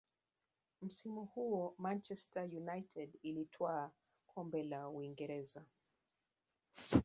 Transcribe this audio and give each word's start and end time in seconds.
msimu 0.81 1.25
huo 1.25 1.75
manchester 1.77 2.43
united 2.43 3.09
ilitwaa 3.21 3.91
kombe 4.27 4.63
la 4.63 4.89
uingereza 4.89 5.63